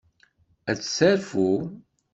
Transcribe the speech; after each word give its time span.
Ad 0.69 0.77
terfu. 0.97 1.49